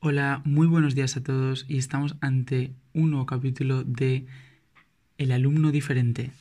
Hola, 0.00 0.42
muy 0.44 0.66
buenos 0.66 0.94
días 0.94 1.16
a 1.16 1.22
todos 1.22 1.64
y 1.68 1.78
estamos 1.78 2.16
ante 2.20 2.74
un 2.92 3.10
nuevo 3.10 3.26
capítulo 3.26 3.82
de 3.82 4.26
El 5.16 5.32
alumno 5.32 5.72
diferente. 5.72 6.32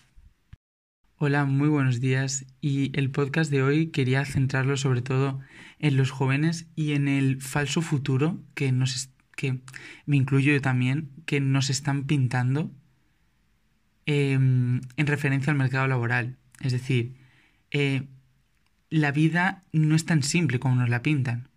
Hola, 1.18 1.46
muy 1.46 1.70
buenos 1.70 2.02
días 2.02 2.46
y 2.60 2.91
el 2.99 3.10
podcast 3.12 3.49
de 3.49 3.63
hoy 3.63 3.88
quería 3.88 4.26
centrarlo 4.26 4.76
sobre 4.76 5.02
todo 5.02 5.39
en 5.79 5.96
los 5.96 6.12
jóvenes 6.12 6.68
y 6.76 6.94
en 6.94 7.07
el 7.07 7.41
falso 7.41 7.81
futuro 7.81 8.39
que 8.54 8.71
nos 8.71 9.10
me 10.06 10.16
incluyo 10.16 10.54
yo 10.54 10.62
también 10.62 11.10
que 11.26 11.40
nos 11.40 11.70
están 11.70 12.06
pintando 12.06 12.72
em, 14.06 14.82
en 14.98 15.08
referencia 15.08 15.52
al 15.52 15.58
mercado 15.58 15.88
laboral. 15.88 16.38
Es 16.62 16.72
decir, 16.72 17.16
eh, 17.72 18.08
la 18.90 19.12
vida 19.12 19.64
no 19.74 19.96
es 19.96 20.06
tan 20.06 20.24
simple 20.24 20.60
como 20.60 20.76
nos 20.76 20.90
la 20.90 21.02
pintan. 21.02 21.50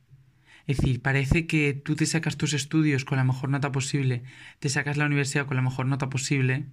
Es 0.68 0.76
decir, 0.76 1.00
parece 1.00 1.46
que 1.46 1.72
tú 1.72 1.96
te 1.96 2.04
sacas 2.04 2.36
tus 2.36 2.52
estudios 2.52 3.06
con 3.06 3.16
la 3.16 3.24
mejor 3.24 3.48
nota 3.48 3.72
posible, 3.72 4.22
te 4.60 4.68
sacas 4.68 4.98
la 4.98 5.06
universidad 5.06 5.46
con 5.46 5.56
la 5.56 5.62
mejor 5.62 5.86
nota 5.86 6.10
posible 6.10 6.66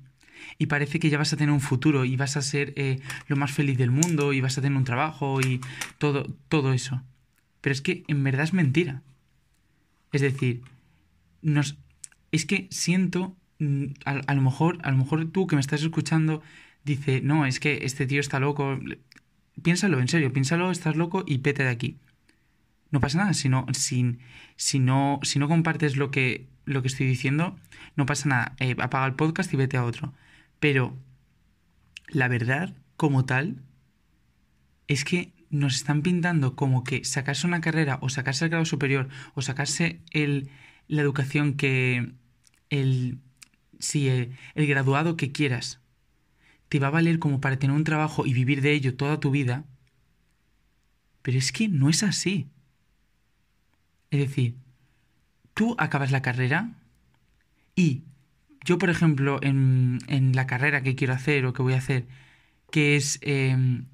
y 0.58 0.66
parece 0.66 1.00
que 1.00 1.10
ya 1.10 1.18
vas 1.18 1.32
a 1.32 1.38
tener 1.38 1.54
un 1.54 1.62
futuro 1.62 2.04
y 2.04 2.18
vas 2.18 2.36
a 2.36 2.42
ser 2.42 2.74
eh, 2.76 3.00
lo 3.28 3.38
más 3.38 3.52
feliz 3.52 3.78
del 3.78 3.92
mundo 3.92 4.34
y 4.34 4.42
vas 4.42 4.58
a 4.58 4.62
tener 4.62 4.78
un 4.78 4.84
trabajo 4.84 5.40
y 5.40 5.62
todo, 5.98 6.28
todo 6.50 6.74
eso. 6.74 7.02
Pero 7.62 7.72
es 7.72 7.82
que 7.82 8.04
en 8.10 8.22
verdad 8.22 8.44
es 8.44 8.54
mentira. 8.54 9.02
Es 10.12 10.22
decir, 10.22 10.62
nos, 11.42 11.78
es 12.34 12.46
que 12.46 12.68
siento, 12.72 13.38
mm, 13.60 13.86
a, 14.04 14.36
lo 14.36 14.42
mejor, 14.42 14.78
a 14.84 14.92
lo 14.92 14.98
mejor 14.98 15.26
tú 15.32 15.48
que 15.48 15.56
me 15.56 15.62
estás 15.62 15.82
escuchando, 15.82 16.42
dice, 16.84 17.22
no, 17.22 17.46
es 17.46 17.62
que 17.62 17.86
este 17.86 18.06
tío 18.06 18.20
está 18.20 18.42
loco. 18.42 18.78
Piénsalo, 19.64 20.02
en 20.02 20.10
serio, 20.10 20.34
piénsalo, 20.34 20.70
estás 20.70 20.98
loco 20.98 21.24
y 21.26 21.38
pete 21.38 21.64
de 21.64 21.70
aquí 21.70 21.98
no 22.92 23.00
pasa 23.00 23.20
nada. 23.20 23.34
Si 23.34 23.50
no, 23.50 23.66
si, 23.74 24.18
si 24.56 24.80
no, 24.80 25.20
si 25.24 25.40
no 25.40 25.48
compartes 25.48 25.98
lo 25.98 26.12
que, 26.12 26.48
lo 26.66 26.82
que 26.82 26.88
estoy 26.88 27.08
diciendo, 27.08 27.58
no 27.96 28.06
pasa 28.06 28.30
nada. 28.30 28.56
Eh, 28.60 28.76
apaga 28.80 29.06
el 29.06 29.16
podcast 29.16 29.54
y 29.54 29.58
vete 29.58 29.78
a 29.78 29.84
otro. 29.84 30.14
Pero 30.60 30.96
la 32.08 32.28
verdad, 32.28 32.76
como 32.98 33.26
tal, 33.26 33.62
es 34.88 35.04
que 35.04 35.34
nos 35.50 35.76
están 35.76 36.02
pintando 36.02 36.56
como 36.56 36.84
que 36.84 37.04
sacarse 37.06 37.48
una 37.48 37.62
carrera 37.62 37.98
o 38.02 38.10
sacarse 38.10 38.46
el 38.46 38.52
grado 38.52 38.66
superior 38.66 39.10
o 39.36 39.42
sacarse 39.42 40.02
el, 40.12 40.50
la 40.88 41.02
educación 41.02 41.54
que 41.54 42.14
el, 42.70 43.20
sí, 43.80 44.08
el, 44.10 44.38
el 44.56 44.68
graduado 44.68 45.18
que 45.18 45.32
quieras 45.32 45.80
te 46.70 46.80
va 46.80 46.88
a 46.88 46.92
valer 46.92 47.20
como 47.20 47.42
para 47.42 47.58
tener 47.58 47.76
un 47.76 47.84
trabajo 47.84 48.26
y 48.26 48.34
vivir 48.34 48.62
de 48.62 48.74
ello 48.74 48.96
toda 48.96 49.20
tu 49.20 49.32
vida. 49.32 49.66
Pero 51.22 51.38
es 51.38 51.52
que 51.52 51.68
no 51.68 51.90
es 51.90 52.04
así. 52.04 52.50
Es 54.12 54.20
decir, 54.20 54.56
tú 55.54 55.76
acabas 55.78 56.12
la 56.12 56.22
carrera 56.22 56.72
y 57.76 58.04
yo, 58.66 58.78
por 58.80 58.90
ejemplo, 58.90 59.40
en, 59.44 60.00
la 60.34 60.48
carrera 60.48 60.82
que 60.82 60.96
quiero 60.96 61.14
hacer 61.14 61.46
o 61.46 61.54
que 61.54 61.62
voy 61.62 61.74
a 61.74 61.78
hacer, 61.78 62.08
que 62.72 62.96
es, 62.96 63.20
em, 63.22 63.86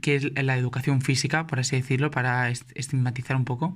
que 0.00 0.16
es 0.16 0.44
la 0.44 0.56
educación 0.56 1.02
física, 1.02 1.46
por 1.46 1.60
así 1.60 1.76
decirlo, 1.76 2.10
para 2.10 2.50
estigmatizar 2.50 3.36
un 3.36 3.44
poco, 3.44 3.74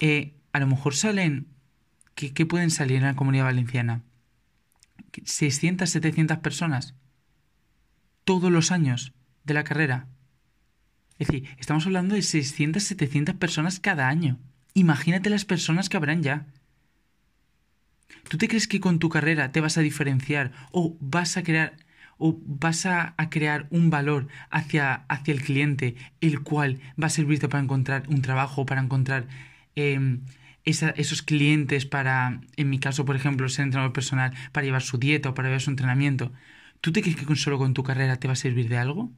eh, 0.00 0.34
a 0.52 0.60
lo 0.60 0.66
mejor 0.66 0.94
salen, 0.94 1.48
¿qué, 2.14 2.46
pueden 2.46 2.70
salir 2.70 2.96
en 2.96 3.04
la 3.04 3.16
comunidad 3.16 3.44
valenciana? 3.44 4.02
600, 5.24 5.88
700 5.88 6.38
personas 6.38 6.94
todos 8.24 8.50
los 8.50 8.72
años 8.72 9.12
de 9.44 9.54
la 9.54 9.64
carrera. 9.64 10.08
Es 11.18 11.28
decir, 11.28 11.48
estamos 11.58 11.86
hablando 11.86 12.14
de 12.14 12.22
600, 12.22 12.82
700 12.82 13.34
personas 13.36 13.80
cada 13.80 14.08
año. 14.08 14.38
Imagínate 14.76 15.30
las 15.30 15.46
personas 15.46 15.88
que 15.88 15.96
habrán 15.96 16.22
ya. 16.22 16.44
¿Tú 18.28 18.36
te 18.36 18.46
crees 18.46 18.68
que 18.68 18.78
con 18.78 18.98
tu 18.98 19.08
carrera 19.08 19.50
te 19.50 19.62
vas 19.62 19.78
a 19.78 19.80
diferenciar 19.80 20.52
o 20.70 20.98
vas 21.00 21.38
a 21.38 21.42
crear 21.42 21.78
o 22.18 22.38
vas 22.44 22.84
a, 22.84 23.14
crear 23.30 23.68
un 23.70 23.88
valor 23.88 24.28
hacia, 24.50 25.06
hacia, 25.08 25.32
el 25.32 25.42
cliente, 25.42 25.96
el 26.20 26.42
cual 26.42 26.78
va 27.02 27.06
a 27.06 27.10
servirte 27.10 27.48
para 27.48 27.62
encontrar 27.62 28.02
un 28.08 28.20
trabajo, 28.20 28.66
para 28.66 28.82
encontrar 28.82 29.28
em, 29.76 30.20
esos 30.64 31.22
clientes 31.22 31.86
para, 31.86 32.42
en 32.56 32.68
mi 32.68 32.78
caso, 32.78 33.06
por 33.06 33.16
ejemplo, 33.16 33.48
ser 33.48 33.64
entrenador 33.64 33.94
personal, 33.94 34.34
para 34.52 34.66
llevar 34.66 34.82
su 34.82 34.98
dieta 34.98 35.30
o 35.30 35.34
para 35.34 35.48
llevar 35.48 35.62
su 35.62 35.70
entrenamiento? 35.70 36.32
¿Tú 36.82 36.92
te 36.92 37.00
crees 37.00 37.16
que 37.16 37.36
solo 37.36 37.56
con 37.56 37.72
tu 37.72 37.82
carrera 37.82 38.16
te 38.16 38.28
va 38.28 38.34
a 38.34 38.36
servir 38.36 38.68
de 38.68 38.76
algo? 38.76 39.10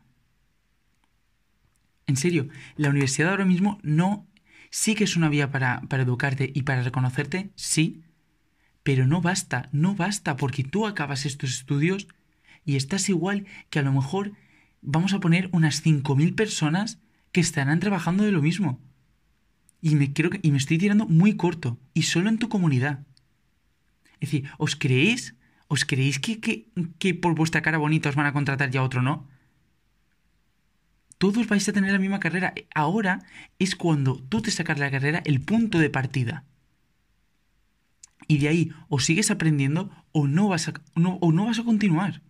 En 2.06 2.16
serio, 2.16 2.48
la 2.76 2.90
universidad 2.90 3.30
ahora 3.30 3.44
mismo 3.44 3.80
no 3.82 4.28
Sí 4.70 4.94
que 4.94 5.04
es 5.04 5.16
una 5.16 5.28
vía 5.28 5.50
para, 5.50 5.80
para 5.82 6.02
educarte 6.02 6.50
y 6.54 6.62
para 6.62 6.82
reconocerte, 6.82 7.50
sí, 7.54 8.02
pero 8.82 9.06
no 9.06 9.20
basta, 9.20 9.68
no 9.72 9.94
basta 9.94 10.36
porque 10.36 10.64
tú 10.64 10.86
acabas 10.86 11.26
estos 11.26 11.50
estudios 11.50 12.08
y 12.64 12.76
estás 12.76 13.08
igual 13.08 13.46
que 13.70 13.78
a 13.78 13.82
lo 13.82 13.92
mejor 13.92 14.32
vamos 14.82 15.12
a 15.12 15.20
poner 15.20 15.48
unas 15.52 15.84
5.000 15.84 16.34
personas 16.34 16.98
que 17.32 17.40
estarán 17.40 17.80
trabajando 17.80 18.24
de 18.24 18.32
lo 18.32 18.42
mismo. 18.42 18.80
Y 19.80 19.94
me, 19.94 20.12
creo 20.12 20.30
que, 20.30 20.40
y 20.42 20.50
me 20.50 20.58
estoy 20.58 20.78
tirando 20.78 21.06
muy 21.06 21.36
corto, 21.36 21.78
y 21.94 22.02
solo 22.02 22.28
en 22.28 22.38
tu 22.38 22.48
comunidad. 22.48 23.06
Es 24.20 24.30
decir, 24.30 24.50
¿os 24.58 24.74
creéis? 24.76 25.34
¿Os 25.68 25.84
creéis 25.84 26.18
que, 26.18 26.40
que, 26.40 26.66
que 26.98 27.14
por 27.14 27.34
vuestra 27.34 27.62
cara 27.62 27.78
bonita 27.78 28.08
os 28.08 28.16
van 28.16 28.26
a 28.26 28.32
contratar 28.32 28.70
ya 28.70 28.82
otro 28.82 29.02
no? 29.02 29.28
Todos 31.18 31.48
vais 31.48 31.68
a 31.68 31.72
tener 31.72 31.92
la 31.92 31.98
misma 31.98 32.20
carrera. 32.20 32.54
Ahora 32.74 33.24
es 33.58 33.74
cuando 33.74 34.16
tú 34.16 34.40
te 34.40 34.50
sacas 34.50 34.78
la 34.78 34.90
carrera 34.90 35.20
el 35.24 35.40
punto 35.40 35.78
de 35.78 35.90
partida. 35.90 36.44
Y 38.28 38.38
de 38.38 38.48
ahí 38.48 38.72
o 38.88 39.00
sigues 39.00 39.30
aprendiendo 39.30 39.90
o 40.12 40.26
no 40.26 40.48
vas 40.48 40.68
a, 40.68 40.74
o 40.94 41.32
no 41.32 41.46
vas 41.46 41.58
a 41.58 41.64
continuar. 41.64 42.22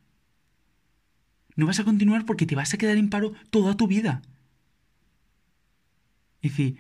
No 1.55 1.67
vas 1.67 1.81
a 1.81 1.85
continuar 1.85 2.25
porque 2.25 2.47
te 2.47 2.55
vas 2.55 2.73
a 2.73 2.79
quedar 2.79 2.97
en 2.97 3.11
paro 3.11 3.35
toda 3.51 3.77
tu 3.77 3.87
vida. 3.89 4.23
Es 6.41 6.53
decir, 6.53 6.79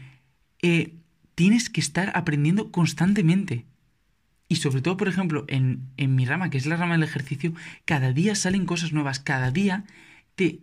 eh, 0.62 0.94
tienes 1.34 1.68
que 1.68 1.80
estar 1.80 2.12
aprendiendo 2.14 2.70
constantemente. 2.70 3.66
Y 4.48 4.56
sobre 4.56 4.80
todo, 4.80 4.96
por 4.96 5.08
ejemplo, 5.08 5.44
en, 5.48 5.82
en 5.96 6.14
mi 6.14 6.24
rama, 6.24 6.48
que 6.48 6.58
es 6.58 6.66
la 6.66 6.76
rama 6.76 6.94
del 6.94 7.02
ejercicio, 7.02 7.52
cada 7.84 8.12
día 8.12 8.34
salen 8.34 8.66
cosas 8.66 8.92
nuevas, 8.92 9.20
cada 9.20 9.50
día 9.50 9.84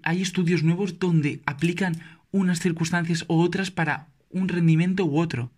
hay 0.03 0.21
estudios 0.21 0.63
nuevos 0.63 0.99
donde 0.99 1.41
aplican 1.45 2.01
unas 2.31 2.59
circunstancias 2.59 3.25
u 3.27 3.35
otras 3.35 3.71
para 3.71 4.07
un 4.29 4.47
rendimiento 4.47 5.05
u 5.05 5.19
otro. 5.19 5.51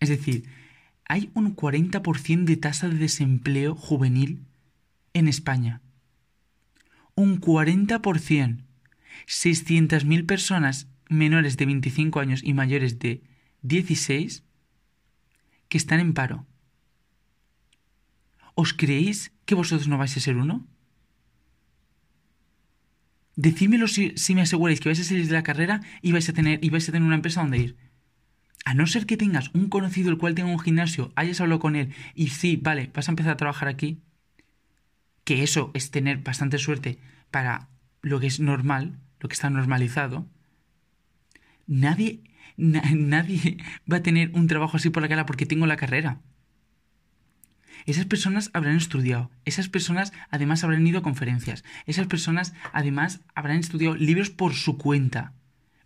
Es 0.00 0.08
decir, 0.08 0.44
hay 1.04 1.30
un 1.34 1.56
40% 1.56 2.44
de 2.44 2.56
tasa 2.56 2.88
de 2.88 2.96
desempleo 2.96 3.74
juvenil 3.74 4.44
en 5.12 5.28
España. 5.28 5.80
Un 7.14 7.40
40%. 7.40 8.64
600.000 9.26 10.26
personas 10.26 10.88
menores 11.08 11.56
de 11.56 11.66
25 11.66 12.20
años 12.20 12.40
y 12.42 12.54
mayores 12.54 12.98
de 12.98 13.22
16 13.62 14.44
que 15.68 15.78
están 15.78 16.00
en 16.00 16.14
paro. 16.14 16.46
¿Os 18.54 18.72
creéis 18.72 19.32
que 19.44 19.54
vosotros 19.54 19.88
no 19.88 19.98
vais 19.98 20.16
a 20.16 20.20
ser 20.20 20.36
uno? 20.36 20.66
Decídmelo 23.36 23.88
si, 23.88 24.14
me 24.34 24.42
aseguráis 24.42 24.80
que 24.80 24.88
vais 24.88 25.00
a 25.00 25.04
salir 25.04 25.26
de 25.26 25.32
la 25.32 25.42
carrera 25.42 25.80
y 26.02 26.12
vais 26.12 26.28
a 26.28 26.32
tener, 26.32 26.62
y 26.62 26.70
vais 26.70 26.88
a 26.88 26.92
tener 26.92 27.06
una 27.06 27.16
empresa 27.16 27.40
donde 27.40 27.58
ir. 27.58 27.76
A 28.64 28.74
no 28.74 28.86
ser 28.86 29.06
que 29.06 29.16
tengas 29.16 29.50
un 29.54 29.68
conocido 29.68 30.10
el 30.10 30.18
cual 30.18 30.34
tenga 30.34 30.50
un 30.50 30.58
gimnasio, 30.58 31.12
hayas 31.16 31.40
hablado 31.40 31.60
con 31.60 31.76
él 31.76 31.94
y 32.14 32.28
sí, 32.28 32.56
vale, 32.56 32.90
vas 32.92 33.08
a 33.08 33.12
empezar 33.12 33.32
a 33.32 33.36
trabajar 33.36 33.68
aquí, 33.68 34.02
que 35.24 35.42
eso 35.42 35.70
es 35.74 35.90
tener 35.90 36.18
bastante 36.18 36.58
suerte 36.58 36.98
para 37.30 37.68
lo 38.02 38.20
que 38.20 38.26
es 38.26 38.40
normal, 38.40 38.98
lo 39.20 39.28
que 39.28 39.34
está 39.34 39.48
normalizado, 39.48 40.28
nadie, 41.66 42.20
nadie 42.56 43.58
va 43.90 43.98
a 43.98 44.02
tener 44.02 44.30
un 44.34 44.46
trabajo 44.46 44.76
así 44.76 44.90
por 44.90 45.02
la 45.02 45.08
cara 45.08 45.26
porque 45.26 45.46
tengo 45.46 45.66
la 45.66 45.76
carrera. 45.76 46.20
Esas 47.86 48.06
personas 48.06 48.50
habrán 48.52 48.76
estudiado, 48.76 49.30
esas 49.44 49.68
personas 49.68 50.12
además 50.30 50.64
habrán 50.64 50.86
ido 50.86 50.98
a 50.98 51.02
conferencias, 51.02 51.64
esas 51.86 52.06
personas 52.06 52.52
además 52.72 53.20
habrán 53.34 53.58
estudiado 53.58 53.96
libros 53.96 54.30
por 54.30 54.54
su 54.54 54.78
cuenta, 54.78 55.32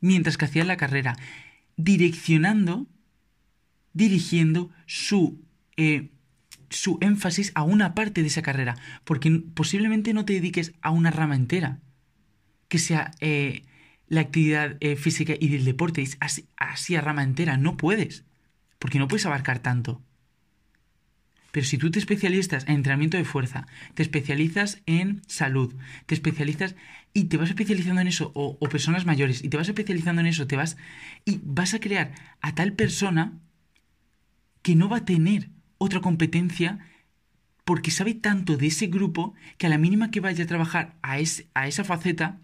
mientras 0.01 0.37
que 0.37 0.45
hacían 0.45 0.67
la 0.67 0.77
carrera, 0.77 1.17
direccionando, 1.77 2.87
dirigiendo 3.93 4.71
su, 4.87 5.41
eh, 5.77 6.11
su 6.71 6.99
énfasis 7.01 7.53
a 7.55 7.63
una 7.63 7.95
parte 7.95 8.23
de 8.23 8.29
esa 8.29 8.43
carrera, 8.43 8.77
porque 9.05 9.31
posiblemente 9.55 10.15
no 10.15 10.25
te 10.25 10.35
dediques 10.35 10.75
a 10.83 10.91
una 10.91 11.11
rama 11.11 11.37
entera, 11.37 11.81
que 12.69 12.79
sea 12.79 13.13
eh, 13.21 13.63
la 14.09 14.21
actividad 14.21 14.77
eh, 14.81 14.97
física 14.97 15.35
y 15.39 15.49
del 15.49 15.65
deporte, 15.65 16.05
así, 16.21 16.47
así 16.57 16.97
a 16.97 17.01
rama 17.01 17.23
entera, 17.23 17.57
no 17.57 17.77
puedes, 17.77 18.25
porque 18.79 18.99
no 18.99 19.09
puedes 19.09 19.27
abarcar 19.27 19.61
tanto. 19.61 20.03
Pero 21.55 21.67
si 21.67 21.79
tú 21.79 21.89
te 21.93 22.01
especializas 22.01 22.65
en 22.65 22.75
entrenamiento 22.75 23.17
de 23.17 23.25
fuerza, 23.25 23.69
te 23.95 24.03
especializas 24.03 24.83
en 24.87 25.23
salud, 25.29 25.73
te 26.07 26.17
especializas 26.17 26.75
y 27.13 27.27
te 27.27 27.37
vas 27.37 27.49
especializando 27.49 28.01
en 28.01 28.09
eso, 28.09 28.33
o, 28.35 28.59
personas 28.69 29.07
mayores, 29.07 29.45
y 29.45 29.49
te 29.51 29.57
vas 29.57 29.69
especializando 29.69 30.21
en 30.21 30.27
eso, 30.27 30.49
te 30.49 30.57
vas 30.57 30.77
y 31.25 31.39
vas 31.45 31.73
a 31.73 31.79
crear 31.79 32.13
a 32.41 32.57
tal 32.57 32.73
persona 32.73 33.39
que 34.63 34.75
no 34.75 34.89
va 34.89 34.97
a 34.97 35.05
tener 35.05 35.49
otra 35.79 36.01
competencia 36.01 36.81
porque 37.65 37.93
sabe 37.93 38.15
tanto 38.15 38.57
de 38.57 38.67
ese 38.67 38.89
grupo 38.89 39.35
que 39.57 39.67
a 39.67 39.71
la 39.71 39.79
mínima 39.79 40.11
que 40.11 40.19
vaya 40.19 40.43
a 40.43 40.49
trabajar 40.49 40.97
a, 41.03 41.13
a 41.13 41.69
esa 41.69 41.85
faceta, 41.85 42.41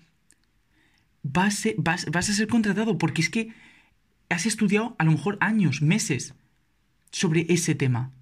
vas, 1.24 1.66
vas, 1.78 2.06
vas 2.12 2.30
a 2.30 2.32
ser 2.32 2.46
contratado 2.46 2.96
porque 2.96 3.22
es 3.22 3.28
que 3.28 3.48
has 4.28 4.46
estudiado 4.46 4.94
a 5.00 5.04
lo 5.04 5.10
mejor 5.10 5.36
años, 5.40 5.82
meses 5.82 6.32
sobre 7.10 7.46
ese 7.48 7.74
tema. 7.74 8.12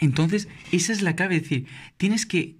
Entonces, 0.00 0.48
esa 0.72 0.92
es 0.92 1.02
la 1.02 1.16
clave, 1.16 1.36
es 1.36 1.42
decir, 1.42 1.66
tienes 1.96 2.26
que 2.26 2.56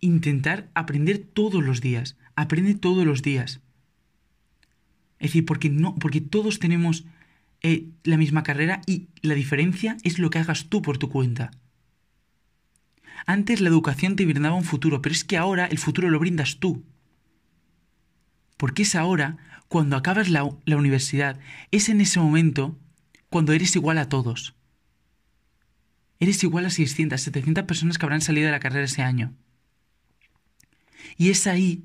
intentar 0.00 0.70
aprender 0.74 1.18
todos 1.18 1.62
los 1.62 1.80
días, 1.80 2.16
aprende 2.36 2.74
todos 2.74 3.04
los 3.04 3.22
días. 3.22 3.60
Es 5.18 5.30
decir, 5.30 5.44
porque 5.44 5.68
no, 5.68 5.96
porque 5.96 6.20
todos 6.20 6.58
tenemos 6.58 7.04
eh, 7.62 7.88
la 8.04 8.16
misma 8.16 8.44
carrera 8.44 8.80
y 8.86 9.08
la 9.20 9.34
diferencia 9.34 9.96
es 10.04 10.18
lo 10.18 10.30
que 10.30 10.38
hagas 10.38 10.68
tú 10.68 10.80
por 10.80 10.98
tu 10.98 11.08
cuenta. 11.08 11.50
Antes 13.26 13.60
la 13.60 13.68
educación 13.68 14.16
te 14.16 14.24
brindaba 14.24 14.54
un 14.54 14.64
futuro, 14.64 15.02
pero 15.02 15.12
es 15.12 15.24
que 15.24 15.36
ahora 15.36 15.66
el 15.66 15.78
futuro 15.78 16.08
lo 16.08 16.18
brindas 16.18 16.58
tú. 16.60 16.84
Porque 18.56 18.82
es 18.82 18.94
ahora, 18.94 19.36
cuando 19.68 19.96
acabas 19.96 20.30
la, 20.30 20.48
la 20.64 20.76
universidad, 20.76 21.38
es 21.70 21.88
en 21.88 22.00
ese 22.00 22.20
momento 22.20 22.78
cuando 23.28 23.52
eres 23.52 23.76
igual 23.76 23.98
a 23.98 24.08
todos. 24.08 24.57
Eres 26.20 26.42
igual 26.42 26.66
a 26.66 26.70
600, 26.70 27.20
700 27.20 27.64
personas 27.64 27.98
que 27.98 28.06
habrán 28.06 28.20
salido 28.20 28.46
de 28.46 28.52
la 28.52 28.60
carrera 28.60 28.84
ese 28.84 29.02
año. 29.02 29.34
Y 31.16 31.30
es 31.30 31.46
ahí 31.46 31.84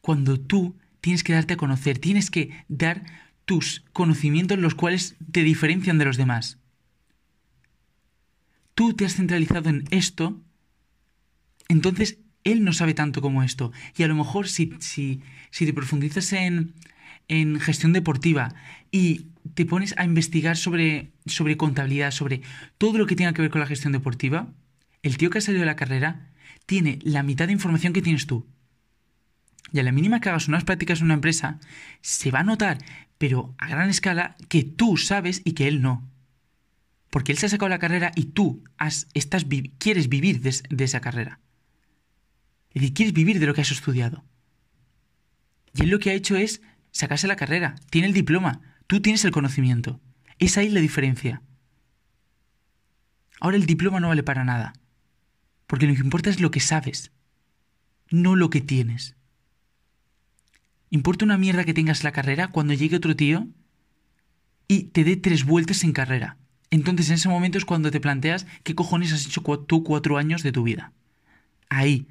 cuando 0.00 0.38
tú 0.38 0.76
tienes 1.00 1.24
que 1.24 1.32
darte 1.32 1.54
a 1.54 1.58
conocer, 1.58 1.98
tienes 1.98 2.30
que 2.30 2.64
dar 2.68 3.04
tus 3.44 3.84
conocimientos 3.92 4.58
los 4.58 4.74
cuales 4.74 5.16
te 5.32 5.42
diferencian 5.42 5.98
de 5.98 6.04
los 6.04 6.16
demás. 6.16 6.58
Tú 8.74 8.94
te 8.94 9.04
has 9.04 9.14
centralizado 9.14 9.70
en 9.70 9.84
esto, 9.90 10.40
entonces 11.68 12.18
él 12.42 12.64
no 12.64 12.72
sabe 12.72 12.94
tanto 12.94 13.22
como 13.22 13.42
esto. 13.42 13.72
Y 13.96 14.02
a 14.02 14.08
lo 14.08 14.14
mejor 14.14 14.48
si, 14.48 14.72
si, 14.80 15.22
si 15.50 15.66
te 15.66 15.72
profundizas 15.72 16.32
en, 16.32 16.74
en 17.28 17.60
gestión 17.60 17.92
deportiva 17.92 18.54
y 18.90 19.26
te 19.54 19.66
pones 19.66 19.94
a 19.98 20.04
investigar 20.04 20.56
sobre, 20.56 21.12
sobre 21.26 21.56
contabilidad, 21.56 22.10
sobre 22.10 22.42
todo 22.78 22.98
lo 22.98 23.06
que 23.06 23.16
tenga 23.16 23.32
que 23.32 23.42
ver 23.42 23.50
con 23.50 23.60
la 23.60 23.66
gestión 23.66 23.92
deportiva, 23.92 24.52
el 25.02 25.18
tío 25.18 25.30
que 25.30 25.38
ha 25.38 25.40
salido 25.40 25.60
de 25.60 25.66
la 25.66 25.76
carrera 25.76 26.30
tiene 26.66 26.98
la 27.02 27.22
mitad 27.22 27.46
de 27.46 27.52
información 27.52 27.92
que 27.92 28.02
tienes 28.02 28.26
tú. 28.26 28.46
Y 29.72 29.80
a 29.80 29.82
la 29.82 29.92
mínima 29.92 30.20
que 30.20 30.28
hagas 30.28 30.48
unas 30.48 30.64
prácticas 30.64 31.00
en 31.00 31.06
una 31.06 31.14
empresa, 31.14 31.58
se 32.00 32.30
va 32.30 32.40
a 32.40 32.44
notar, 32.44 32.78
pero 33.18 33.54
a 33.58 33.68
gran 33.68 33.90
escala, 33.90 34.36
que 34.48 34.62
tú 34.62 34.96
sabes 34.96 35.42
y 35.44 35.52
que 35.52 35.68
él 35.68 35.82
no. 35.82 36.08
Porque 37.10 37.32
él 37.32 37.38
se 37.38 37.46
ha 37.46 37.48
sacado 37.48 37.68
la 37.68 37.78
carrera 37.78 38.12
y 38.14 38.26
tú 38.26 38.62
has, 38.78 39.08
estás, 39.14 39.46
quieres 39.78 40.08
vivir 40.08 40.40
de, 40.40 40.54
de 40.70 40.84
esa 40.84 41.00
carrera. 41.00 41.40
Es 42.70 42.82
decir, 42.82 42.94
quieres 42.94 43.14
vivir 43.14 43.40
de 43.40 43.46
lo 43.46 43.54
que 43.54 43.60
has 43.60 43.70
estudiado. 43.70 44.24
Y 45.74 45.82
él 45.82 45.90
lo 45.90 45.98
que 45.98 46.10
ha 46.10 46.14
hecho 46.14 46.36
es 46.36 46.62
sacarse 46.94 47.26
la 47.26 47.36
carrera, 47.36 47.74
tiene 47.90 48.06
el 48.06 48.14
diploma, 48.14 48.60
tú 48.86 49.02
tienes 49.02 49.24
el 49.24 49.32
conocimiento. 49.32 50.00
Es 50.38 50.56
ahí 50.56 50.70
la 50.70 50.80
diferencia. 50.80 51.42
Ahora 53.40 53.56
el 53.56 53.66
diploma 53.66 54.00
no 54.00 54.08
vale 54.08 54.22
para 54.22 54.44
nada, 54.44 54.72
porque 55.66 55.86
lo 55.86 55.94
que 55.94 56.00
importa 56.00 56.30
es 56.30 56.40
lo 56.40 56.50
que 56.50 56.60
sabes, 56.60 57.10
no 58.10 58.36
lo 58.36 58.48
que 58.48 58.60
tienes. 58.60 59.16
Importa 60.88 61.24
una 61.24 61.36
mierda 61.36 61.64
que 61.64 61.74
tengas 61.74 62.04
la 62.04 62.12
carrera 62.12 62.48
cuando 62.48 62.72
llegue 62.72 62.96
otro 62.96 63.16
tío 63.16 63.48
y 64.68 64.84
te 64.84 65.02
dé 65.02 65.16
tres 65.16 65.44
vueltas 65.44 65.82
en 65.82 65.92
carrera. 65.92 66.38
Entonces 66.70 67.08
en 67.08 67.16
ese 67.16 67.28
momento 67.28 67.58
es 67.58 67.64
cuando 67.64 67.90
te 67.90 68.00
planteas 68.00 68.46
qué 68.62 68.74
cojones 68.76 69.12
has 69.12 69.26
hecho 69.26 69.42
tú 69.42 69.82
cuatro 69.82 70.16
años 70.16 70.44
de 70.44 70.52
tu 70.52 70.62
vida. 70.62 70.92
Ahí 71.68 72.06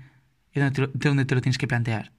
es 0.51 0.61
donde 0.99 1.25
te 1.25 1.35
lo 1.35 1.41
tienes 1.41 1.57
que 1.57 1.67
plantear. 1.67 2.11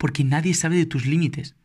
Porque 0.00 0.24
nadie 0.24 0.54
sabe 0.54 0.76
de 0.76 0.86
tus 0.86 1.04
límites. 1.04 1.56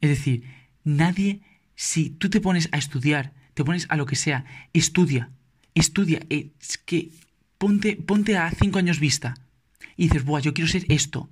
Es 0.00 0.08
decir, 0.08 0.44
nadie, 0.84 1.40
si 1.74 2.10
tú 2.10 2.30
te 2.30 2.40
pones 2.40 2.68
a 2.70 2.78
estudiar, 2.78 3.32
te 3.54 3.64
pones 3.64 3.86
a 3.90 3.96
lo 3.96 4.06
que 4.06 4.14
sea, 4.14 4.44
estudia, 4.72 5.30
estudia, 5.74 6.20
es 6.28 6.78
que 6.78 7.10
ponte, 7.58 7.96
ponte 7.96 8.36
a 8.36 8.48
cinco 8.52 8.78
años 8.78 9.00
vista 9.00 9.34
y 9.96 10.04
dices, 10.04 10.24
Buah, 10.24 10.42
yo 10.42 10.54
quiero 10.54 10.70
ser 10.70 10.84
esto. 10.90 11.28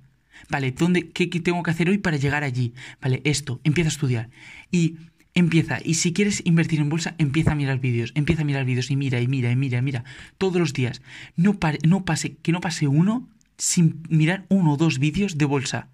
Vale, 0.49 0.73
¿dónde, 0.73 1.11
qué, 1.11 1.27
tengo 1.27 1.63
que 1.63 1.71
hacer 1.71 1.87
hoy 1.87 1.99
para 1.99 2.17
llegar 2.17 2.43
allí? 2.43 2.73
Vale, 3.01 3.21
esto, 3.23 3.61
empieza 3.63 3.87
a 3.87 3.95
estudiar. 3.95 4.29
Y 4.71 4.97
empieza, 5.35 5.79
y 5.81 5.93
si 5.93 6.11
quieres 6.11 6.41
invertir 6.43 6.81
en 6.81 6.89
bolsa, 6.89 7.15
empieza 7.17 7.53
a 7.53 7.55
mirar 7.55 7.79
vídeos, 7.79 8.11
empieza 8.13 8.41
a 8.41 8.45
mirar 8.45 8.65
vídeos 8.65 8.91
y 8.91 8.97
mira, 8.97 9.21
y 9.21 9.29
mira, 9.29 9.51
y 9.51 9.55
mira, 9.55 9.77
y 9.77 9.81
mira, 9.81 10.03
todos 10.37 10.59
los 10.59 10.73
días. 10.73 11.01
No, 11.37 11.57
no 11.87 12.03
pase, 12.03 12.35
que 12.41 12.51
no 12.51 12.59
pase 12.59 12.89
uno 12.89 13.29
sin 13.57 14.03
mirar 14.09 14.45
uno 14.49 14.73
o 14.73 14.77
dos 14.77 14.99
vídeos 14.99 15.37
de 15.37 15.45
bolsa. 15.45 15.89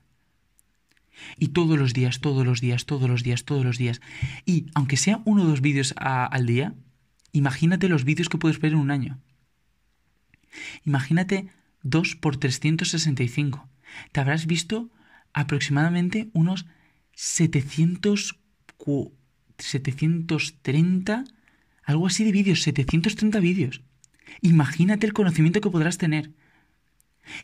Y 1.37 1.49
todos 1.49 1.77
los 1.77 1.93
días, 1.93 2.21
todos 2.21 2.45
los 2.45 2.61
días, 2.61 2.85
todos 2.85 3.09
los 3.09 3.23
días, 3.23 3.43
todos 3.43 3.65
los 3.65 3.77
días. 3.77 4.01
Y 4.45 4.67
aunque 4.73 4.97
sea 4.97 5.21
uno 5.25 5.43
o 5.43 5.47
dos 5.47 5.61
vídeos 5.61 5.93
al 5.97 6.45
día, 6.45 6.75
imagínate 7.33 7.89
los 7.89 8.05
vídeos 8.05 8.29
que 8.29 8.37
puedes 8.37 8.59
ver 8.59 8.71
en 8.73 8.79
un 8.79 8.91
año. 8.91 9.19
Imagínate 10.85 11.49
2 11.83 12.15
por 12.15 12.37
365. 12.37 13.69
Te 14.11 14.19
habrás 14.19 14.45
visto 14.45 14.89
aproximadamente 15.33 16.29
unos 16.33 16.65
700, 17.13 18.39
730, 19.57 21.23
algo 21.83 22.07
así 22.07 22.23
de 22.23 22.31
vídeos, 22.31 22.63
730 22.63 23.39
vídeos. 23.39 23.81
Imagínate 24.41 25.05
el 25.07 25.13
conocimiento 25.13 25.61
que 25.61 25.69
podrás 25.69 25.97
tener. 25.97 26.31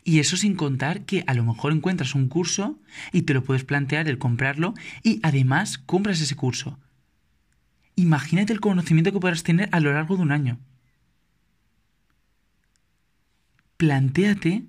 Y 0.04 0.18
eso 0.18 0.36
sin 0.36 0.54
contar 0.54 1.04
que 1.04 1.24
a 1.26 1.34
lo 1.34 1.44
mejor 1.44 1.72
encuentras 1.72 2.14
un 2.14 2.28
curso 2.28 2.78
y 3.12 3.22
te 3.22 3.34
lo 3.34 3.44
puedes 3.44 3.64
plantear 3.64 4.08
el 4.08 4.18
comprarlo 4.18 4.74
y 5.02 5.20
además 5.22 5.78
compras 5.78 6.20
ese 6.20 6.36
curso. 6.36 6.78
Imagínate 7.94 8.52
el 8.52 8.60
conocimiento 8.60 9.12
que 9.12 9.20
podrás 9.20 9.42
tener 9.42 9.68
a 9.72 9.80
lo 9.80 9.92
largo 9.92 10.16
de 10.16 10.22
un 10.22 10.32
año 10.32 10.58
plantéate 13.76 14.64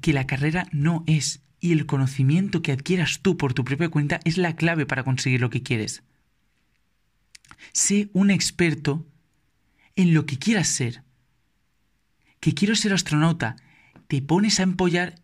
que 0.00 0.12
la 0.12 0.26
carrera 0.26 0.68
no 0.72 1.04
es 1.06 1.42
y 1.60 1.72
el 1.72 1.86
conocimiento 1.86 2.62
que 2.62 2.72
adquieras 2.72 3.20
tú 3.22 3.36
por 3.36 3.54
tu 3.54 3.64
propia 3.64 3.88
cuenta 3.88 4.20
es 4.24 4.38
la 4.38 4.56
clave 4.56 4.86
para 4.86 5.04
conseguir 5.04 5.40
lo 5.40 5.50
que 5.50 5.62
quieres. 5.62 6.02
Sé 7.72 8.10
un 8.12 8.30
experto 8.30 9.06
en 9.96 10.14
lo 10.14 10.26
que 10.26 10.38
quieras 10.38 10.68
ser. 10.68 11.02
Que 12.40 12.54
quiero 12.54 12.76
ser 12.76 12.92
astronauta, 12.92 13.56
te 14.08 14.22
pones 14.22 14.60
a 14.60 14.64
empollar 14.64 15.16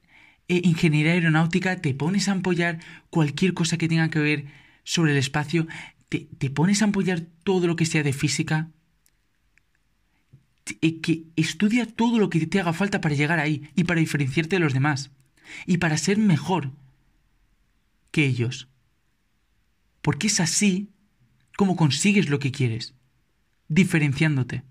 eh, 0.48 0.60
ingeniería 0.64 1.12
aeronáutica, 1.12 1.80
te 1.80 1.94
pones 1.94 2.28
a 2.28 2.32
empollar 2.32 2.80
cualquier 3.10 3.54
cosa 3.54 3.78
que 3.78 3.88
tenga 3.88 4.10
que 4.10 4.18
ver 4.18 4.46
sobre 4.84 5.12
el 5.12 5.18
espacio, 5.18 5.66
te, 6.08 6.28
te 6.38 6.50
pones 6.50 6.82
a 6.82 6.86
empollar 6.86 7.20
todo 7.44 7.66
lo 7.66 7.76
que 7.76 7.86
sea 7.86 8.02
de 8.02 8.12
física, 8.12 8.70
eh, 10.80 11.00
que 11.00 11.24
estudia 11.36 11.86
todo 11.86 12.18
lo 12.18 12.30
que 12.30 12.46
te 12.46 12.60
haga 12.60 12.72
falta 12.72 13.00
para 13.00 13.14
llegar 13.14 13.38
ahí 13.38 13.68
y 13.74 13.84
para 13.84 14.00
diferenciarte 14.00 14.56
de 14.56 14.60
los 14.60 14.74
demás 14.74 15.10
y 15.66 15.78
para 15.78 15.96
ser 15.96 16.18
mejor 16.18 16.72
que 18.10 18.26
ellos. 18.26 18.68
Porque 20.02 20.28
es 20.28 20.40
así 20.40 20.90
como 21.56 21.76
consigues 21.76 22.28
lo 22.28 22.38
que 22.38 22.52
quieres, 22.52 22.94
diferenciándote. 23.68 24.62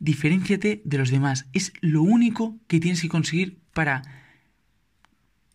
Diferenciate 0.00 0.82
de 0.84 0.98
los 0.98 1.10
demás. 1.10 1.46
Es 1.52 1.72
lo 1.80 2.02
único 2.02 2.56
que 2.66 2.80
tienes 2.80 3.02
que 3.02 3.08
conseguir 3.08 3.58
para, 3.72 4.02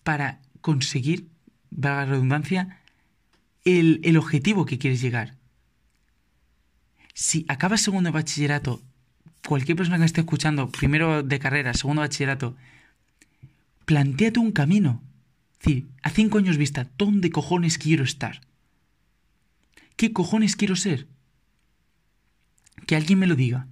para 0.04 0.42
conseguir, 0.62 1.28
valga 1.72 2.06
la 2.06 2.12
redundancia, 2.12 2.80
el, 3.66 4.02
el 4.04 4.18
objetivo 4.18 4.66
que 4.66 4.78
quieres 4.78 5.02
llegar 5.02 5.38
si 7.14 7.46
acabas 7.48 7.82
segundo 7.82 8.10
de 8.10 8.14
bachillerato, 8.14 8.82
cualquier 9.48 9.78
persona 9.78 10.00
que 10.00 10.06
esté 10.06 10.22
escuchando, 10.22 10.70
primero 10.70 11.24
de 11.24 11.40
carrera, 11.40 11.74
segundo 11.74 12.02
bachillerato, 12.02 12.56
planteate 13.86 14.40
un 14.40 14.52
camino. 14.52 15.02
Es 15.54 15.68
decir, 15.68 15.88
a 16.02 16.10
cinco 16.10 16.40
años 16.40 16.58
vista, 16.58 16.90
¿dónde 16.98 17.30
cojones 17.30 17.78
quiero 17.78 18.04
estar? 18.04 18.42
¿Qué 19.96 20.12
cojones 20.12 20.56
quiero 20.56 20.76
ser? 20.76 21.08
Que 22.88 22.96
alguien 22.96 23.20
me 23.20 23.28
lo 23.28 23.36
diga. 23.36 23.68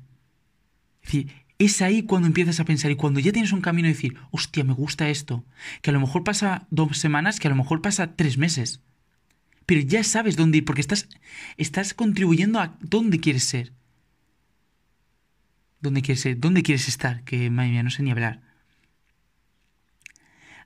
Es 1.01 1.11
decir, 1.11 1.31
es 1.57 1.81
ahí 1.81 2.03
cuando 2.03 2.27
empiezas 2.27 2.59
a 2.59 2.65
pensar 2.65 2.91
y 2.91 2.95
cuando 2.95 3.19
ya 3.19 3.31
tienes 3.31 3.51
un 3.51 3.61
camino 3.61 3.87
de 3.87 3.93
decir, 3.93 4.17
hostia, 4.31 4.63
me 4.63 4.73
gusta 4.73 5.09
esto, 5.09 5.45
que 5.81 5.89
a 5.89 5.93
lo 5.93 5.99
mejor 5.99 6.23
pasa 6.23 6.67
dos 6.69 6.97
semanas, 6.97 7.39
que 7.39 7.47
a 7.47 7.51
lo 7.51 7.57
mejor 7.57 7.81
pasa 7.81 8.15
tres 8.15 8.37
meses 8.37 8.81
pero 9.71 9.83
ya 9.83 10.03
sabes 10.03 10.35
dónde 10.35 10.57
ir 10.57 10.65
porque 10.65 10.81
estás, 10.81 11.07
estás 11.55 11.93
contribuyendo 11.93 12.59
a 12.59 12.75
dónde 12.81 13.21
quieres 13.21 13.45
ser. 13.45 13.71
¿Dónde 15.79 16.01
quieres 16.01 16.19
ser? 16.19 16.41
¿Dónde 16.41 16.61
quieres 16.61 16.89
estar? 16.89 17.23
Que, 17.23 17.49
madre 17.49 17.71
mía, 17.71 17.81
no 17.81 17.89
sé 17.89 18.03
ni 18.03 18.11
hablar. 18.11 18.41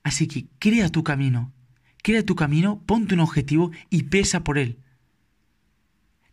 Así 0.02 0.28
que 0.28 0.48
crea 0.58 0.90
tu 0.90 1.04
camino. 1.04 1.54
Crea 2.02 2.26
tu 2.26 2.36
camino, 2.36 2.82
ponte 2.88 3.14
un 3.14 3.20
objetivo 3.20 3.70
y 3.92 4.04
pesa 4.04 4.44
por 4.44 4.58
él. 4.58 4.80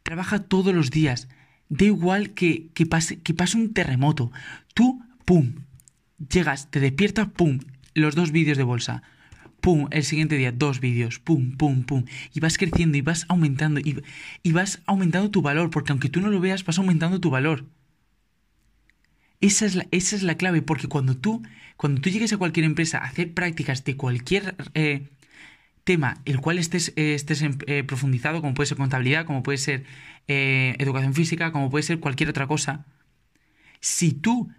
Trabaja 0.02 0.38
todos 0.38 0.74
los 0.74 0.90
días. 0.90 1.28
Da 1.72 1.86
igual 1.86 2.34
que, 2.34 2.68
que, 2.74 2.84
pase, 2.84 3.22
que 3.24 3.32
pase 3.32 3.56
un 3.56 3.72
terremoto. 3.72 4.30
Tú, 4.74 5.00
pum, 5.24 5.54
llegas, 6.18 6.70
te 6.70 6.80
despiertas, 6.80 7.28
pum, 7.28 7.60
los 7.94 8.14
dos 8.14 8.30
vídeos 8.30 8.58
de 8.58 8.62
bolsa. 8.62 9.02
Pum, 9.62 9.88
el 9.90 10.04
siguiente 10.04 10.36
día, 10.36 10.52
dos 10.52 10.80
vídeos, 10.80 11.18
pum, 11.18 11.56
pum, 11.56 11.84
pum. 11.84 12.04
Y 12.34 12.40
vas 12.40 12.58
creciendo 12.58 12.98
y 12.98 13.00
vas 13.00 13.24
aumentando 13.28 13.80
y, 13.80 14.02
y 14.42 14.52
vas 14.52 14.82
aumentando 14.84 15.30
tu 15.30 15.40
valor, 15.40 15.70
porque 15.70 15.92
aunque 15.92 16.10
tú 16.10 16.20
no 16.20 16.28
lo 16.28 16.40
veas, 16.40 16.62
vas 16.66 16.78
aumentando 16.78 17.20
tu 17.20 17.30
valor. 17.30 17.64
Esa 19.40 19.64
es 19.64 19.74
la, 19.74 19.86
esa 19.92 20.14
es 20.14 20.22
la 20.22 20.36
clave, 20.36 20.60
porque 20.60 20.88
cuando 20.88 21.16
tú, 21.16 21.42
cuando 21.78 22.02
tú 22.02 22.10
llegues 22.10 22.34
a 22.34 22.36
cualquier 22.36 22.66
empresa 22.66 22.98
a 22.98 23.06
hacer 23.06 23.32
prácticas 23.32 23.82
de 23.84 23.96
cualquier 23.96 24.56
eh, 24.74 25.08
tema 25.84 26.20
el 26.24 26.40
cual 26.40 26.58
estés, 26.58 26.92
eh, 26.96 27.16
eh, 27.66 27.84
profundizado, 27.84 28.40
como 28.40 28.54
puede 28.54 28.68
ser 28.68 28.76
contabilidad, 28.76 29.26
como 29.26 29.42
puede 29.42 29.58
ser 29.58 29.84
educación 30.28 31.14
física, 31.14 31.52
como 31.52 31.68
puede 31.68 31.82
ser 31.82 31.98
cualquier 31.98 32.30
otra 32.30 32.46
cosa, 32.46 32.86
si 33.80 34.12
tú 34.12 34.50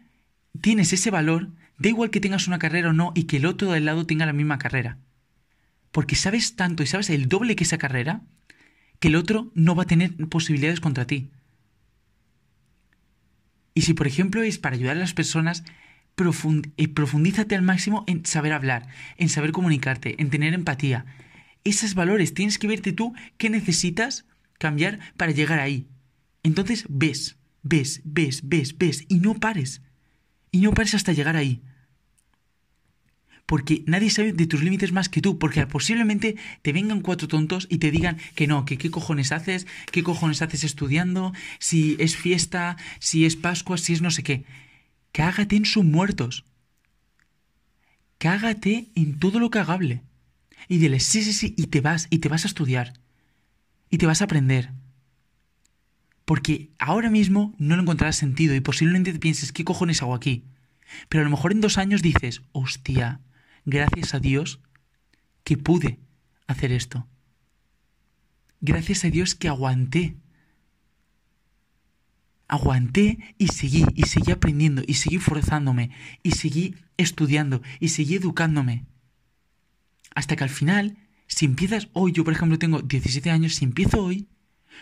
tienes 0.62 0.94
ese 0.94 1.10
valor, 1.10 1.50
da 1.80 1.90
igual 1.90 2.12
que 2.12 2.20
tengas 2.20 2.48
una 2.48 2.60
carrera 2.60 2.90
o 2.90 2.94
no 2.94 3.12
y 3.16 3.24
que 3.24 3.38
el 3.38 3.46
otro 3.46 3.72
del 3.72 3.86
lado 3.86 4.06
tenga 4.06 4.26
la 4.26 4.34
misma 4.34 4.60
carrera. 4.60 4.98
Porque 5.92 6.16
sabes 6.16 6.56
tanto 6.56 6.84
y 6.84 6.88
sabes 6.88 7.10
el 7.10 7.30
doble 7.30 7.56
que 7.56 7.64
esa 7.64 7.78
carrera, 7.78 8.22
que 9.00 9.08
el 9.08 9.16
otro 9.16 9.52
no 9.56 9.74
va 9.74 9.84
a 9.84 9.88
tener 9.88 10.16
posibilidades 10.28 10.80
contra 10.80 11.08
ti. 11.08 11.30
Y 13.74 13.82
si, 13.82 13.94
por 13.94 14.06
ejemplo, 14.06 14.44
es 14.44 14.60
para 14.60 14.76
ayudar 14.76 14.98
a 14.98 15.00
las 15.00 15.14
personas, 15.14 15.64
eh, 16.18 16.88
profundízate 16.88 17.56
al 17.56 17.62
máximo 17.62 18.04
en 18.08 18.26
saber 18.26 18.54
hablar, 18.54 18.88
en 19.18 19.30
saber 19.30 19.52
comunicarte, 19.52 20.16
en 20.22 20.30
tener 20.30 20.54
empatía. 20.54 21.06
Esos 21.64 21.96
valores 21.96 22.34
tienes 22.34 22.60
que 22.60 22.68
verte 22.68 22.92
tú 22.92 23.14
qué 23.38 23.50
necesitas 23.50 24.26
cambiar 24.58 25.00
para 25.18 25.32
llegar 25.32 25.60
ahí. 25.60 25.88
Entonces 26.44 26.86
ves, 26.90 27.38
ves, 27.62 28.02
ves, 28.04 28.42
ves, 28.44 28.78
ves 28.78 29.06
y 29.08 29.20
no 29.20 29.36
pares. 29.36 29.82
Y 30.52 30.62
no 30.62 30.72
pares 30.72 30.94
hasta 30.94 31.14
llegar 31.14 31.36
ahí 31.36 31.62
porque 33.46 33.84
nadie 33.86 34.10
sabe 34.10 34.34
de 34.34 34.48
tus 34.48 34.64
límites 34.64 34.92
más 34.92 35.10
que 35.10 35.22
tú, 35.22 35.38
porque 35.38 35.68
posiblemente 35.68 36.36
te 36.62 36.74
vengan 36.74 37.02
cuatro 37.02 37.28
tontos 37.28 37.68
y 37.70 37.78
te 37.78 37.92
digan 37.92 38.18
que 38.36 38.48
no, 38.48 38.66
que 38.66 38.78
qué 38.78 38.90
cojones 38.90 39.32
haces, 39.32 39.68
qué 39.92 40.04
cojones 40.04 40.42
haces 40.42 40.64
estudiando, 40.64 41.34
si 41.60 41.96
es 42.00 42.16
fiesta, 42.16 42.78
si 43.00 43.26
es 43.26 43.36
Pascua, 43.36 43.78
si 43.78 43.94
es 43.94 44.02
no 44.02 44.12
sé 44.12 44.24
qué. 44.24 44.46
Cágate 45.14 45.56
en 45.56 45.66
sus 45.66 45.86
muertos. 45.86 46.44
Cágate 48.18 48.90
en 48.96 49.20
todo 49.20 49.40
lo 49.40 49.50
cagable. 49.50 50.02
Y 50.68 50.80
dile, 50.80 51.00
sí, 51.00 51.24
sí, 51.24 51.32
sí, 51.34 51.54
y 51.58 51.68
te 51.68 51.82
vas, 51.82 52.08
y 52.10 52.20
te 52.20 52.30
vas 52.30 52.44
a 52.44 52.48
estudiar. 52.48 52.94
Y 53.90 54.00
te 54.00 54.06
vas 54.06 54.22
a 54.22 54.26
aprender. 54.26 54.72
Porque 56.26 56.72
ahora 56.80 57.10
mismo 57.10 57.54
no 57.60 57.76
lo 57.76 57.84
encontrarás 57.84 58.16
sentido 58.16 58.56
y 58.56 58.60
posiblemente 58.62 59.14
te 59.14 59.20
pienses, 59.20 59.52
¿qué 59.52 59.64
cojones 59.64 60.02
hago 60.02 60.16
aquí? 60.16 60.46
Pero 61.10 61.22
a 61.22 61.26
lo 61.26 61.32
mejor 61.32 61.52
en 61.52 61.62
dos 61.62 61.78
años 61.78 62.02
dices, 62.02 62.42
hostia, 62.52 63.22
gracias 63.66 64.14
a 64.14 64.20
Dios 64.20 64.62
que 65.44 65.58
pude 65.58 66.00
hacer 66.48 66.72
esto. 66.72 67.08
Gracias 68.62 69.06
a 69.06 69.10
Dios 69.10 69.36
que 69.36 69.50
aguanté. 69.50 70.16
Aguanté 72.54 73.36
y 73.38 73.48
seguí, 73.48 73.86
y 73.96 74.04
seguí 74.04 74.32
aprendiendo, 74.32 74.84
y 74.86 74.96
seguí 74.96 75.18
forzándome, 75.18 75.90
y 76.22 76.32
seguí 76.32 76.76
estudiando, 76.98 77.62
y 77.80 77.90
seguí 77.90 78.16
educándome. 78.16 78.86
Hasta 80.14 80.36
que 80.36 80.44
al 80.44 80.50
final, 80.50 80.98
si 81.28 81.46
empiezas 81.46 81.90
hoy, 81.94 82.12
yo 82.12 82.24
por 82.24 82.34
ejemplo 82.34 82.60
tengo 82.60 82.82
17 82.82 83.32
años, 83.32 83.56
si 83.56 83.66
empiezo 83.66 84.04
hoy, 84.04 84.28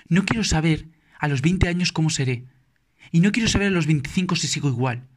no 0.09 0.25
quiero 0.25 0.43
saber 0.43 0.89
a 1.19 1.27
los 1.27 1.41
20 1.41 1.69
años 1.69 1.91
cómo 1.91 2.09
seré. 2.09 2.45
Y 3.11 3.21
no 3.21 3.31
quiero 3.31 3.47
saber 3.47 3.67
a 3.67 3.71
los 3.71 3.85
25 3.85 4.35
si 4.35 4.47
sigo 4.47 4.67
igual 4.67 5.07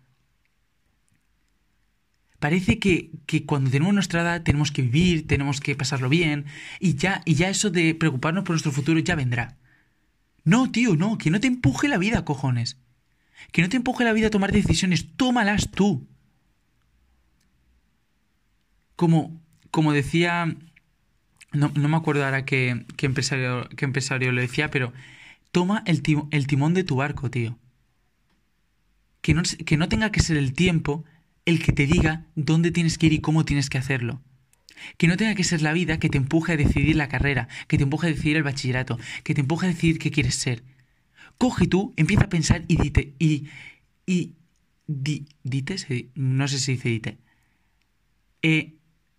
parece 2.45 2.79
que, 2.79 3.11
cuando 3.47 3.71
tenemos 3.71 3.95
nuestra 3.95 4.21
edad 4.21 4.43
tenemos 4.43 4.71
que 4.71 4.83
vivir, 4.83 5.27
tenemos 5.27 5.63
que 5.63 5.77
pasarlo 5.77 6.11
bien, 6.11 6.45
y 6.79 6.95
ya, 6.95 7.23
y 7.25 7.37
ya 7.37 7.49
eso 7.49 7.71
de 7.71 7.95
preocuparnos 7.95 8.45
por 8.45 8.51
nuestro 8.51 8.71
futuro 8.71 9.01
ya 9.01 9.15
vendrá. 9.15 9.57
No, 10.45 10.71
tío, 10.71 10.97
no, 10.97 11.19
que 11.19 11.31
no 11.31 11.41
te 11.41 11.47
empuje 11.47 11.89
la 11.89 11.99
vida, 11.99 12.25
cojones. 12.25 12.77
Que 13.53 13.63
no 13.63 13.69
te 13.69 13.77
empuje 13.77 14.05
la 14.05 14.13
vida 14.13 14.29
a 14.29 14.31
tomar 14.31 14.53
decisiones, 14.53 15.09
tómalas 15.17 15.71
tú. 15.71 16.07
Como, 18.97 19.41
como 19.71 19.93
decía, 19.93 20.55
no, 21.53 21.71
me 21.71 21.97
acuerdo 21.97 22.25
ahora 22.25 22.45
qué, 22.45 22.85
empresario, 23.01 23.69
qué 23.77 23.85
empresario 23.85 24.33
lo 24.33 24.41
decía, 24.41 24.71
pero 24.71 24.93
toma 25.51 25.83
el, 25.87 26.03
el 26.31 26.47
timón 26.47 26.75
de 26.75 26.85
tu 26.85 26.97
barco, 26.97 27.31
tío. 27.31 27.59
Que 29.23 29.33
no, 29.35 29.43
que 29.43 29.77
no 29.77 29.89
tenga 29.89 30.13
que 30.13 30.21
ser 30.21 30.37
el 30.37 30.53
tiempo 30.53 31.05
el 31.47 31.63
que 31.63 31.73
te 31.73 31.87
diga 31.87 32.27
dónde 32.35 32.71
tienes 32.71 32.99
que 32.99 33.07
ir 33.07 33.13
y 33.15 33.21
cómo 33.21 33.45
tienes 33.45 33.71
que 33.71 33.79
hacerlo. 33.79 34.21
Que 34.97 35.07
no 35.07 35.17
tenga 35.17 35.35
que 35.35 35.45
ser 35.45 35.63
la 35.63 35.73
vida 35.73 35.99
que 35.99 36.09
te 36.09 36.19
empuje 36.19 36.53
a 36.53 36.57
decidir 36.57 36.97
la 36.97 37.09
carrera, 37.09 37.49
que 37.69 37.77
te 37.77 37.85
empuje 37.85 38.09
a 38.09 38.11
decidir 38.11 38.37
el 38.37 38.43
bachillerato, 38.43 38.99
que 39.23 39.35
te 39.35 39.41
empuje 39.41 39.67
a 39.67 39.71
decidir 39.71 39.99
qué 39.99 40.11
quieres 40.11 40.35
ser. 40.37 40.65
Coge 41.39 41.67
tú, 41.67 41.93
empieza 41.97 42.25
a 42.25 42.29
pensar 42.29 42.65
y 42.69 42.77
dite, 42.77 43.15
y, 43.19 43.49
y, 44.07 44.35
di, 44.87 45.27
dite, 45.43 45.77
no 46.15 46.49
sé 46.49 46.59
si 46.59 46.73
dice 46.73 46.89
dite, 46.89 47.19
eh, 48.43 48.75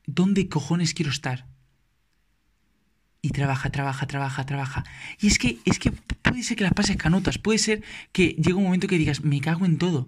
¿dónde 0.06 0.48
cojones 0.48 0.94
quiero 0.94 1.12
estar? 1.12 1.48
Y 3.22 3.30
trabaja, 3.30 3.72
trabaja, 3.72 4.06
trabaja, 4.06 4.46
trabaja. 4.46 4.84
Y 5.20 5.28
es 5.28 5.40
que, 5.40 5.58
es 5.66 5.80
que 5.80 5.92
puede 5.92 6.44
ser 6.44 6.58
que 6.58 6.64
las 6.64 6.74
pases 6.74 6.96
canutas, 6.96 7.40
puede 7.40 7.58
ser 7.58 7.84
que 8.12 8.30
llegue 8.30 8.54
un 8.54 8.66
momento 8.66 8.88
que 8.88 9.00
digas, 9.00 9.24
me 9.24 9.42
cago 9.42 9.66
en 9.66 9.78
todo. 9.78 10.08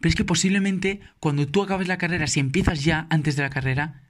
Pero 0.00 0.10
es 0.10 0.14
que 0.14 0.24
posiblemente 0.24 1.00
cuando 1.20 1.46
tú 1.46 1.62
acabes 1.62 1.88
la 1.88 1.98
carrera, 1.98 2.26
si 2.26 2.40
empiezas 2.40 2.84
ya 2.84 3.06
antes 3.10 3.36
de 3.36 3.42
la 3.42 3.50
carrera, 3.50 4.02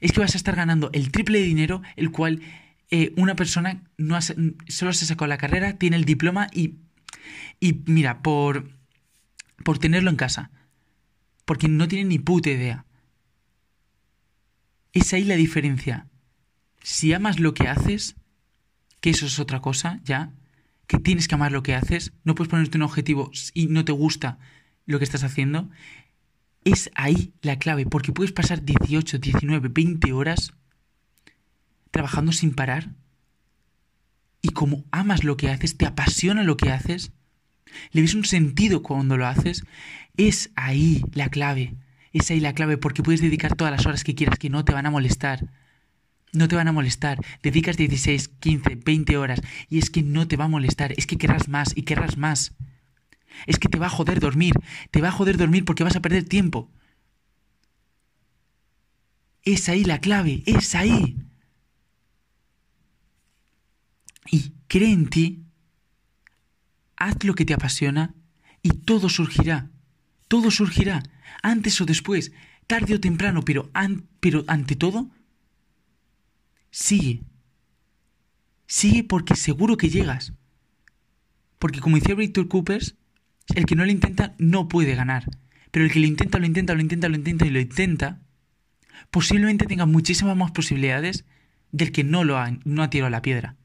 es 0.00 0.12
que 0.12 0.20
vas 0.20 0.34
a 0.34 0.36
estar 0.36 0.56
ganando 0.56 0.90
el 0.92 1.10
triple 1.12 1.38
de 1.38 1.44
dinero, 1.44 1.82
el 1.96 2.10
cual 2.10 2.40
eh, 2.90 3.12
una 3.16 3.36
persona 3.36 3.82
no 3.96 4.18
solo 4.20 4.92
se 4.92 5.06
sacó 5.06 5.26
la 5.26 5.38
carrera, 5.38 5.78
tiene 5.78 5.96
el 5.96 6.04
diploma 6.04 6.48
y, 6.52 6.76
y 7.60 7.82
mira, 7.86 8.22
por, 8.22 8.70
por 9.64 9.78
tenerlo 9.78 10.10
en 10.10 10.16
casa. 10.16 10.50
Porque 11.44 11.68
no 11.68 11.88
tiene 11.88 12.04
ni 12.04 12.18
puta 12.18 12.50
idea. 12.50 12.84
Es 14.92 15.12
ahí 15.12 15.24
la 15.24 15.36
diferencia. 15.36 16.06
Si 16.82 17.12
amas 17.12 17.40
lo 17.40 17.54
que 17.54 17.68
haces, 17.68 18.16
que 19.00 19.10
eso 19.10 19.26
es 19.26 19.38
otra 19.38 19.60
cosa, 19.60 20.00
ya, 20.04 20.32
que 20.86 20.98
tienes 20.98 21.28
que 21.28 21.34
amar 21.34 21.52
lo 21.52 21.62
que 21.62 21.74
haces, 21.74 22.12
no 22.24 22.34
puedes 22.34 22.50
ponerte 22.50 22.76
un 22.76 22.82
objetivo 22.82 23.30
y 23.54 23.68
no 23.68 23.84
te 23.84 23.92
gusta 23.92 24.38
lo 24.86 24.98
que 24.98 25.04
estás 25.04 25.24
haciendo, 25.24 25.70
es 26.64 26.90
ahí 26.94 27.32
la 27.42 27.58
clave, 27.58 27.86
porque 27.86 28.12
puedes 28.12 28.32
pasar 28.32 28.64
18, 28.64 29.18
19, 29.18 29.68
20 29.68 30.12
horas 30.12 30.52
trabajando 31.90 32.32
sin 32.32 32.54
parar 32.54 32.90
y 34.42 34.48
como 34.48 34.84
amas 34.90 35.24
lo 35.24 35.36
que 35.36 35.48
haces, 35.48 35.76
te 35.76 35.86
apasiona 35.86 36.42
lo 36.42 36.56
que 36.56 36.70
haces, 36.70 37.12
le 37.92 38.02
ves 38.02 38.14
un 38.14 38.24
sentido 38.24 38.82
cuando 38.82 39.16
lo 39.16 39.26
haces, 39.26 39.64
es 40.16 40.50
ahí 40.56 41.02
la 41.12 41.28
clave, 41.28 41.74
es 42.12 42.30
ahí 42.30 42.40
la 42.40 42.52
clave 42.52 42.76
porque 42.76 43.02
puedes 43.02 43.22
dedicar 43.22 43.54
todas 43.54 43.72
las 43.72 43.86
horas 43.86 44.04
que 44.04 44.14
quieras 44.14 44.38
que 44.38 44.50
no 44.50 44.64
te 44.64 44.72
van 44.72 44.86
a 44.86 44.90
molestar. 44.90 45.48
No 46.34 46.48
te 46.48 46.56
van 46.56 46.66
a 46.66 46.72
molestar. 46.72 47.18
Dedicas 47.42 47.76
16, 47.76 48.28
15, 48.28 48.76
20 48.76 49.16
horas 49.18 49.42
y 49.68 49.78
es 49.78 49.90
que 49.90 50.02
no 50.02 50.26
te 50.26 50.36
va 50.36 50.46
a 50.46 50.48
molestar. 50.48 50.94
Es 50.96 51.06
que 51.06 51.18
querrás 51.18 51.48
más 51.48 51.76
y 51.76 51.82
querrás 51.82 52.16
más. 52.16 52.54
Es 53.46 53.58
que 53.58 53.68
te 53.68 53.78
va 53.78 53.86
a 53.86 53.90
joder 53.90 54.20
dormir, 54.20 54.54
te 54.90 55.00
va 55.00 55.08
a 55.08 55.12
joder 55.12 55.36
dormir 55.36 55.64
porque 55.64 55.84
vas 55.84 55.96
a 55.96 56.02
perder 56.02 56.24
tiempo. 56.24 56.70
Es 59.42 59.68
ahí 59.68 59.84
la 59.84 60.00
clave, 60.00 60.42
es 60.46 60.74
ahí. 60.74 61.16
Y 64.30 64.52
cree 64.68 64.92
en 64.92 65.08
ti, 65.10 65.44
haz 66.96 67.24
lo 67.24 67.34
que 67.34 67.44
te 67.44 67.54
apasiona 67.54 68.14
y 68.62 68.70
todo 68.70 69.08
surgirá. 69.08 69.70
Todo 70.28 70.50
surgirá, 70.50 71.02
antes 71.42 71.80
o 71.80 71.84
después, 71.84 72.32
tarde 72.66 72.94
o 72.94 73.00
temprano, 73.00 73.42
pero, 73.44 73.70
ante 73.72 74.76
todo, 74.76 75.10
sigue. 76.70 77.22
Sigue 78.66 79.04
porque 79.04 79.36
seguro 79.36 79.76
que 79.76 79.90
llegas. 79.90 80.32
Porque 81.58 81.80
como 81.80 81.96
decía 81.96 82.14
Victor 82.14 82.48
Coopers, 82.48 82.96
el 83.54 83.66
que 83.66 83.76
no 83.76 83.84
lo 83.84 83.90
intenta 83.90 84.34
no 84.38 84.68
puede 84.68 84.94
ganar. 84.94 85.24
Pero 85.70 85.84
el 85.84 85.92
que 85.92 86.00
lo 86.00 86.06
intenta, 86.06 86.38
lo 86.38 86.46
intenta, 86.46 86.74
lo 86.74 86.80
intenta, 86.80 87.08
lo 87.08 87.16
intenta 87.16 87.46
y 87.46 87.50
lo 87.50 87.60
intenta, 87.60 88.20
posiblemente 89.10 89.66
tenga 89.66 89.86
muchísimas 89.86 90.36
más 90.36 90.50
posibilidades 90.50 91.24
del 91.70 91.92
que 91.92 92.04
no 92.04 92.24
lo 92.24 92.38
ha, 92.38 92.50
no 92.64 92.82
ha 92.82 92.90
tirado 92.90 93.10
la 93.10 93.22
piedra. 93.22 93.56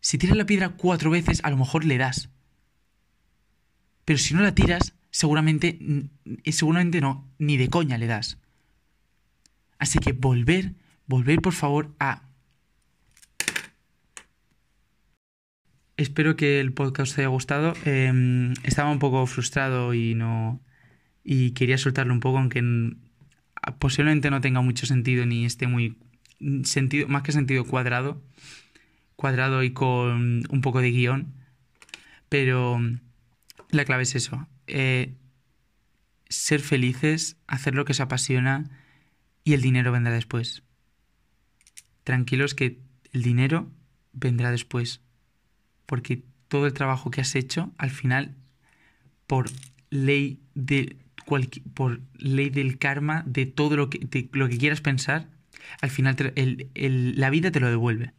Si 0.00 0.18
tiras 0.18 0.36
la 0.36 0.44
piedra 0.46 0.70
cuatro 0.70 1.10
veces, 1.10 1.40
a 1.44 1.50
lo 1.50 1.56
mejor 1.56 1.84
le 1.84 1.96
das. 1.96 2.28
Pero 4.04 4.18
si 4.18 4.34
no 4.34 4.42
la 4.42 4.54
tiras, 4.54 4.94
seguramente, 5.10 5.78
seguramente 6.44 7.00
no, 7.00 7.26
ni 7.38 7.56
de 7.56 7.68
coña 7.68 7.96
le 7.96 8.06
das. 8.06 8.38
Así 9.78 9.98
que 9.98 10.12
volver, 10.12 10.74
volver 11.06 11.40
por 11.40 11.54
favor 11.54 11.94
a 11.98 12.22
Espero 15.96 16.34
que 16.36 16.60
el 16.60 16.72
podcast 16.72 17.14
te 17.14 17.20
haya 17.22 17.28
gustado. 17.28 17.74
Em, 17.84 18.52
estaba 18.64 18.90
un 18.90 18.98
poco 18.98 19.26
frustrado 19.26 19.94
y 19.94 20.14
no. 20.14 20.60
y 21.22 21.52
quería 21.52 21.78
soltarlo 21.78 22.12
un 22.12 22.20
poco, 22.20 22.38
aunque 22.38 22.62
posiblemente 23.78 24.30
no 24.30 24.40
tenga 24.40 24.60
mucho 24.60 24.84
sentido 24.86 25.24
ni 25.24 25.46
esté 25.46 25.66
muy 25.66 25.96
sentido, 26.64 27.08
más 27.08 27.22
que 27.22 27.32
sentido 27.32 27.64
cuadrado. 27.64 28.22
Cuadrado 29.16 29.62
y 29.62 29.72
con 29.72 30.42
un 30.48 30.60
poco 30.60 30.80
de 30.80 30.90
guion. 30.90 31.32
Pero 32.28 32.80
la 33.70 33.84
clave 33.84 34.02
es 34.02 34.14
eso. 34.16 34.46
Eh, 34.66 35.14
ser 36.28 36.60
felices, 36.60 37.36
hacer 37.46 37.74
lo 37.74 37.84
que 37.84 37.94
se 37.94 38.02
apasiona 38.02 38.70
y 39.44 39.54
el 39.54 39.62
dinero 39.62 39.92
vendrá 39.92 40.12
después. 40.12 40.62
Tranquilos 42.02 42.54
que 42.54 42.80
el 43.12 43.22
dinero 43.22 43.70
vendrá 44.12 44.50
después. 44.50 45.00
Porque 45.86 46.22
todo 46.48 46.66
el 46.66 46.72
trabajo 46.72 47.10
que 47.10 47.20
has 47.20 47.34
hecho, 47.34 47.72
al 47.78 47.90
final, 47.90 48.34
por 49.26 49.50
ley 49.90 50.40
de 50.54 50.96
por 51.74 52.00
ley 52.18 52.50
del 52.50 52.78
karma, 52.78 53.22
de 53.26 53.46
todo 53.46 53.76
lo 53.76 53.88
que, 53.88 54.28
lo 54.32 54.48
que 54.48 54.58
quieras 54.58 54.80
pensar, 54.80 55.26
al 55.80 55.90
final 55.90 56.16
la 56.74 57.30
vida 57.30 57.50
te 57.50 57.60
lo 57.60 57.70
devuelve. 57.70 58.12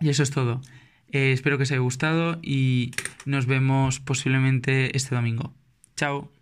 Y 0.00 0.08
eso 0.08 0.22
es 0.22 0.30
todo. 0.30 0.60
Eh, 1.08 1.32
espero 1.32 1.56
que 1.56 1.64
os 1.64 1.70
haya 1.70 1.80
gustado 1.80 2.38
y 2.42 2.92
nos 3.24 3.46
vemos 3.46 4.00
posiblemente 4.00 4.96
este 4.96 5.14
domingo. 5.14 5.52
Chao. 5.96 6.33